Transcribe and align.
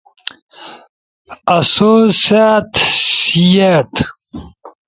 آسو 1.57 1.93
سأت، 2.23 2.69
سیات 3.03 3.93